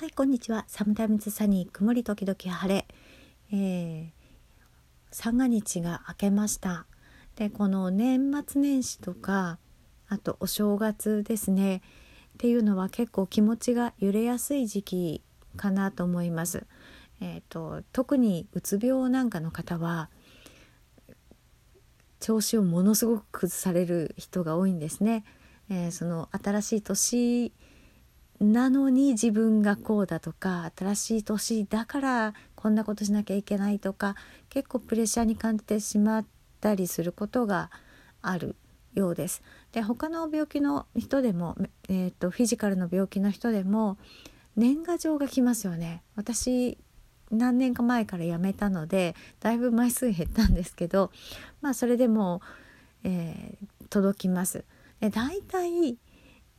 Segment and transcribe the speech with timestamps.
[0.00, 2.86] はいこんにちはサムタイムズサニー曇り時々晴れ、
[3.52, 4.10] えー、
[5.10, 6.86] 三が日が明けました
[7.36, 9.58] でこの年末年始とか
[10.08, 11.80] あとお正月ですねっ
[12.38, 15.22] ていうのは結構気持ちが揺れやすい時期
[15.58, 16.64] かなと思います。
[17.20, 20.08] えーと、特にうつ病なんかの方は
[22.20, 25.26] 調子をものすごく崩される人が多いんですね。
[25.68, 27.52] えー、その新しい年
[28.40, 34.16] なのに自分がこうだとか新しい年だからこんなことしなきゃいけないとか
[34.48, 36.26] 結構プレッシャーに感じてしまっ
[36.60, 37.70] たりすることが
[38.22, 38.56] ある
[38.94, 39.42] ようです。
[39.72, 41.56] で他の病気の人でも、
[41.88, 43.98] えーと、フィジカルの病気の人でも
[44.56, 46.02] 年賀状が来ますよね。
[46.16, 46.78] 私
[47.30, 51.12] 何年か前からやめたのでだいぶ枚数減ったんですけど
[51.60, 52.40] まあそれでも、
[53.04, 54.64] えー、届きます。
[54.98, 55.98] で大体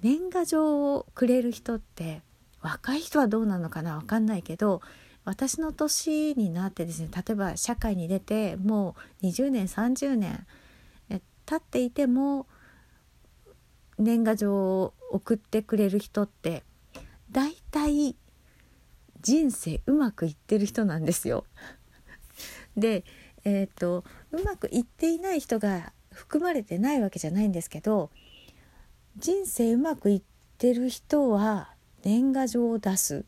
[0.00, 2.22] 年賀状をくれる人って
[2.60, 4.80] 若い人はどうなのかな分かんないけど
[5.24, 10.46] 私の年になってですね例えば社会に出てもう20年30年
[11.48, 12.46] 経っていても
[13.98, 16.62] 年賀状を送ってくれる人って
[17.30, 18.16] 大体
[19.22, 21.46] 人生うまくいってる人なんですよ。
[22.76, 23.04] で、
[23.44, 28.10] えーと、うまくいっていない人が含まれてないわけじゃないんですけど
[29.18, 30.22] 人生うまくいっ
[30.58, 31.74] てる人は
[32.04, 33.22] 年賀状を出すっ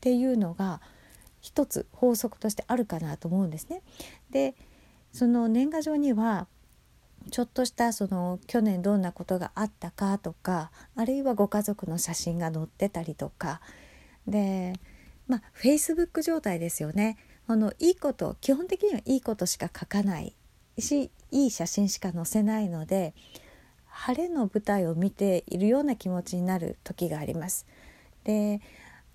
[0.00, 0.80] ていうのが
[1.40, 3.82] 一つ法則としてあるかなと思うんですね。
[4.30, 4.54] で
[5.12, 6.46] その年賀状には
[7.30, 13.60] ちょっとしたその去年どんなことがあったかとかあるいはご家族の写真が載ってたりとか
[14.26, 14.72] で
[15.26, 20.34] まあフェイスブック状態ですよねあのいいこと基本的にはいいことしか書かない
[20.78, 23.14] しいい写真しか載せないので
[23.98, 27.66] 晴れの舞台を見ているような気持ちになる時があります。
[28.22, 28.60] で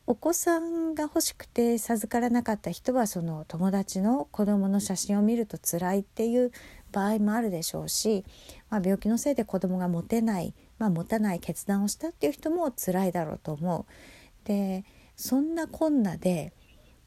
[0.06, 6.52] お子さんが欲しくて授からなかった人はその友達の子供の写真を見ると辛いっていう
[6.92, 8.26] 場合もあるでしょうし、
[8.70, 13.86] まあ、病気のせいで子供が持てない、まあ、持たない決断をしたっていう人も辛いだろうと思う。
[14.46, 14.84] で
[15.16, 16.52] そんなこんなで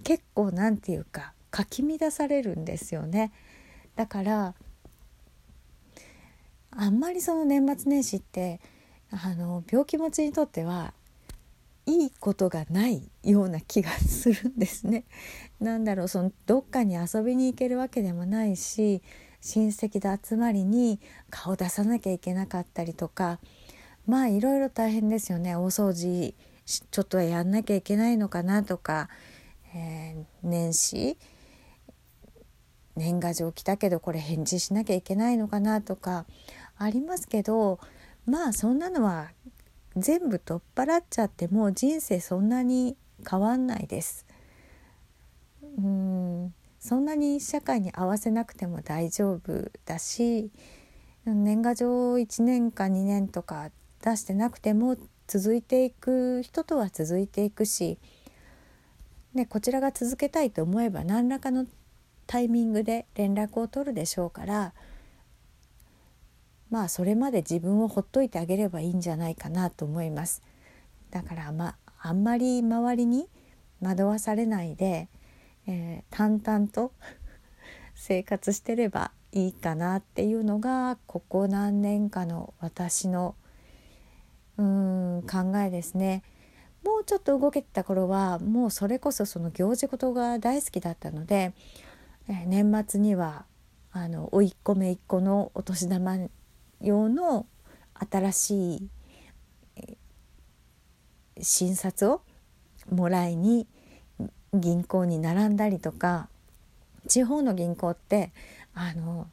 [0.03, 3.32] 結構何て言うかかき乱されるんですよね。
[3.97, 4.54] だから
[6.78, 8.60] あんまりその年末年始って
[9.10, 10.92] あの病気持ちにとっては
[11.87, 15.04] いいことがないような気がするんですね。
[15.60, 19.03] なんだろうそのどっかに遊びに行けるわけでもないし
[19.41, 21.00] 親戚で集まりに
[21.31, 23.38] 顔出さなきゃいけなかったりとか
[24.04, 26.34] まあいろいろ大変ですよね大掃除
[26.66, 29.09] ちょっとはやんなきゃいけないのかなとか、
[29.72, 31.16] えー、年始
[32.97, 36.26] 年賀状来たけどこれ返事しなきゃいけないのかなとか
[36.78, 37.78] ありますけど
[38.26, 39.31] まあそんなのは
[39.97, 42.97] 全部取っ払っちゃっても人生そんなに
[43.28, 44.26] 変わんないです。
[45.78, 50.50] うんそんなに社会に合わせなくても大丈夫だし
[51.25, 53.70] 年賀状1年か2年とか
[54.03, 57.98] 出してなくても続いていく人とは続いていくし、
[59.34, 61.66] ね、こちらが続けたいと思えば何らかの
[62.28, 64.72] タイミングで連絡を取るでしょうから
[66.71, 70.43] まあそれまで自分をほっといてあげればいいんじゃないかなと思います。
[71.10, 73.28] だからまああんまり周りに
[73.81, 75.09] 惑わされないで、
[75.66, 76.93] えー、淡々と
[77.94, 83.34] 生活してればいいかなっていうのがここ何年かの私の
[84.56, 86.22] うん考えですね。
[86.83, 91.53] もうちょっと動けてた頃はもうそれこそその行事事が大好きだったので、
[92.28, 93.44] えー、年末には
[93.91, 96.16] あの甥っ子姪っ子のお年玉
[96.81, 97.47] 用の
[98.10, 98.88] 新しい
[101.41, 102.22] 診察を
[102.91, 103.66] もらいに
[104.54, 106.28] 銀行に並んだりとか
[107.09, 108.32] 地方の銀行って
[108.75, 109.28] あの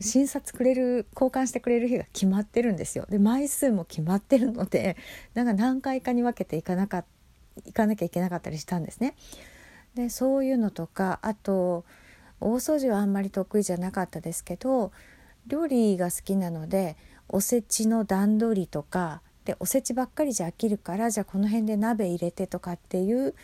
[0.00, 4.96] 診察くれる交換してくれる日が決まってるんですよで枚数も決まってるので
[5.34, 7.04] なんか何回かに分けていかなか
[7.66, 9.14] 行かなきゃいけなかったりしたんですね。
[9.94, 11.84] でそういうのとかあと
[12.40, 14.90] 大掃除はあんまり得意じゃなかったですけど
[15.46, 16.96] 料理が好きなので
[17.28, 23.34] おせちの段取りとかでおせちばっかりじゃ飽きるからじゃあこの辺で鍋入れてとかっていう、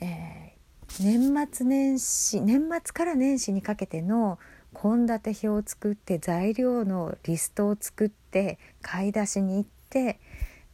[0.00, 4.38] えー、年末年始年末から年始にかけての
[4.74, 10.20] 献立表を作って材料のリストを作って買い出しに行って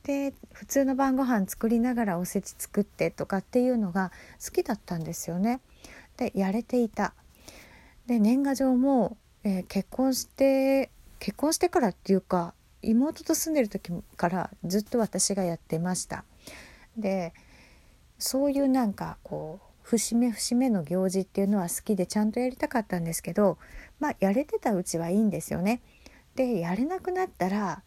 [0.03, 4.13] で普通の晩ご飯作りながらおせち作ってとかっていうのが
[4.43, 5.61] 好きだったんですよね。
[6.17, 7.15] でやれていた。
[8.07, 16.25] で年賀状もえー、結婚して結婚してからっていうか妹と住んでる時からずっと私がやってました。
[16.97, 17.33] で
[18.19, 23.59] そういうなんかこう節目節目の行事っていうのは好きでちゃんとやりたかったんですけど
[23.99, 25.81] まあやれてたうちはいいんですよね。
[26.37, 27.83] でやれなくなったら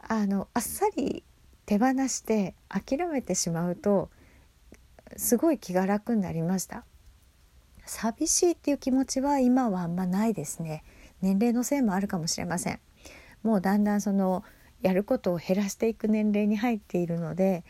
[0.00, 1.24] あのあっさり
[1.66, 4.10] 手放して諦めてしまうと
[5.16, 6.84] すごい気が楽になりました
[7.88, 10.84] 寂しいっていう気持ちは今はあんまないですね。
[11.20, 12.80] 年齢のせいもあるかもしれません。
[13.42, 14.44] もうだんだんその
[14.82, 17.64] やることを減らしていく年齢に入っているので、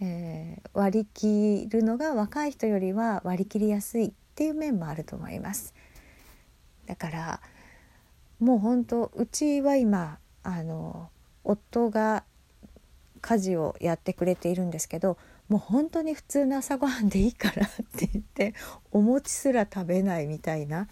[0.00, 5.74] えー、割り切るのが若い人よりは割り切りやすいっていう面もあると思います。
[6.86, 7.40] だから
[8.40, 11.10] もう本当うちは今あの
[11.44, 12.24] 夫が
[13.20, 15.18] 家事をやってくれているんですけど
[15.50, 17.68] もう本当に普通の朝ごはんでいいからっ
[17.98, 18.54] て言って
[18.92, 20.86] お餅すら食べないみたいな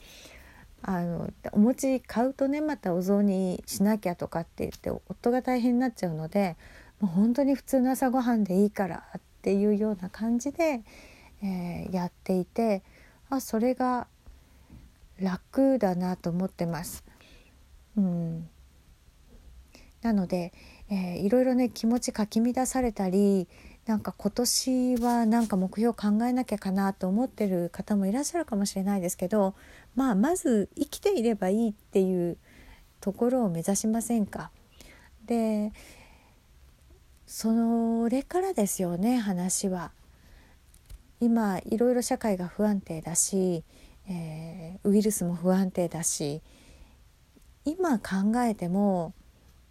[0.82, 6.56] あのお餅買うとねまたお雑煮しなきゃとかって言って夫が大変になっちゃうので
[7.00, 10.82] もう本当に普通の朝ごはんでいいからっていうような感じで、
[11.40, 12.82] えー、やっていて
[13.30, 14.08] あそれが
[15.20, 17.04] 楽だなと思ってます。
[17.96, 18.48] うん、
[20.02, 20.52] なので、
[20.90, 23.48] えー、いろいろね気持ちかき乱されたり
[23.88, 29.54] なんか今年はなんか目標考えなきゃかなと思ってる方もいらっしゃるかもしれないですけど
[29.96, 32.36] まあまず生きていればいいっていう
[33.00, 34.50] ところを目指しませんか？
[35.24, 35.72] で
[37.26, 39.90] それからですよね話は。
[41.20, 43.64] 今いろいろ社会が不安定だし、
[44.06, 46.42] えー、ウイルスも不安定だし
[47.64, 49.14] 今考えても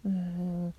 [0.04, 0.74] うん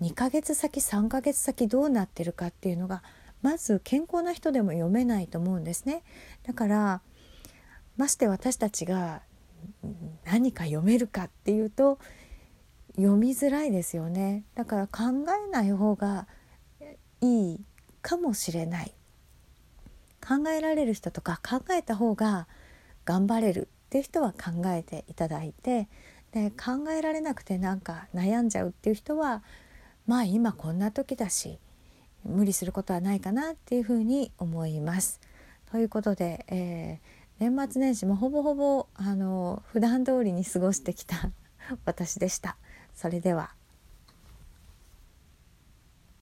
[0.00, 3.02] 2ヶ月先3ヶ月先どうなってるかっていうのが
[3.42, 6.02] まず健康な人でも読めないと思うんですね。
[6.44, 7.02] だから
[7.96, 9.22] まして私たちが
[10.24, 11.98] 何か読めるかっていうと
[12.96, 14.44] 読みづらいですよね。
[14.54, 16.26] だから考えない方が
[17.20, 17.64] いい
[18.02, 18.94] かもしれない。
[20.20, 22.46] 考えられる人とか考えた方が
[23.04, 25.88] 頑張れるっていう人は考えていただいて
[26.32, 29.42] で考えられなくてなんか悩んじゃうっていう人は
[30.08, 31.58] まあ今こんな時だし
[32.24, 35.20] 無理することはないかなっていうふうに思います。
[35.70, 41.30] ということで、えー、年末年始もほぼほぼあの普段通りに過ごしてきた
[41.84, 42.56] 私でした。
[42.94, 43.54] それでは